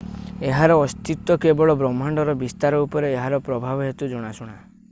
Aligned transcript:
ଏହାର 0.51 0.77
ଅସ୍ତିତ୍ୱ 0.85 1.37
କେବଳ 1.43 1.75
ବ୍ରହ୍ମାଣ୍ଡର 1.81 2.37
ବିସ୍ତାର 2.43 2.81
ଉପରେ 2.87 3.15
ଏହାର 3.19 3.43
ପ୍ରଭାବ 3.51 3.89
ହେତୁ 3.91 4.13
ଜଣାଶୁଣା 4.17 4.61